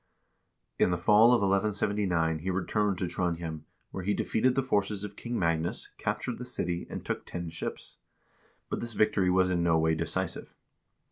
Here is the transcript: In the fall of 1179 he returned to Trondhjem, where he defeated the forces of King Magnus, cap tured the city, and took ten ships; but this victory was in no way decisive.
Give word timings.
In 0.79 0.89
the 0.89 0.97
fall 0.97 1.25
of 1.27 1.41
1179 1.41 2.39
he 2.39 2.49
returned 2.49 2.97
to 2.97 3.05
Trondhjem, 3.07 3.65
where 3.91 4.03
he 4.03 4.15
defeated 4.15 4.55
the 4.55 4.63
forces 4.63 5.03
of 5.03 5.15
King 5.15 5.37
Magnus, 5.37 5.89
cap 5.99 6.23
tured 6.23 6.39
the 6.39 6.43
city, 6.47 6.87
and 6.89 7.05
took 7.05 7.23
ten 7.23 7.49
ships; 7.49 7.97
but 8.67 8.79
this 8.81 8.93
victory 8.93 9.29
was 9.29 9.51
in 9.51 9.61
no 9.61 9.77
way 9.77 9.93
decisive. 9.93 10.55